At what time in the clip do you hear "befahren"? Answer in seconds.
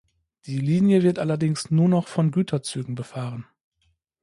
2.95-3.45